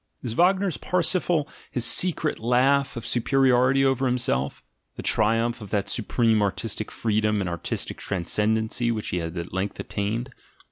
[0.23, 4.63] Is Wagner's Parsifal his secret laugh of superiority over himself,
[4.95, 9.79] the triumph of that supreme artistic freedom and artistic transcendency which he has at length
[9.79, 10.31] attained.